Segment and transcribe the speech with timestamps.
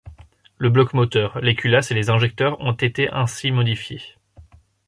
[0.57, 4.01] Le bloc moteur, les culasses et les injecteurs ont été ainsi modifiés.